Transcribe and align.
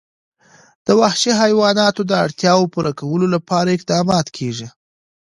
د 0.85 0.89
وحشي 1.01 1.31
حیواناتو 1.41 2.01
د 2.05 2.11
اړتیاوو 2.25 2.71
پوره 2.73 2.91
کولو 2.99 3.27
لپاره 3.35 3.69
اقدامات 3.77 4.27
کېږي. 4.37 4.67